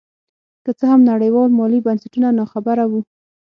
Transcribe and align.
که 0.63 0.71
څه 0.79 0.85
هم 0.91 1.01
نړیوال 1.11 1.49
مالي 1.57 1.79
بنسټونه 1.85 2.29
نا 2.37 2.45
خبره 2.53 2.83
وو. 2.91 3.01